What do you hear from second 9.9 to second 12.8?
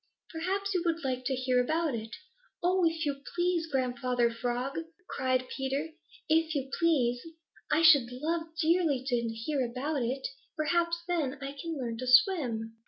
it. Perhaps then I can learn to swim."